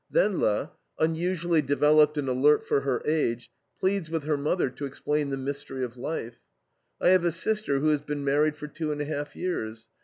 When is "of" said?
5.83-5.95